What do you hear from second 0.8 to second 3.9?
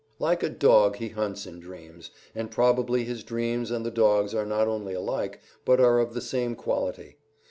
he hunts in dreams," and probably his dreams and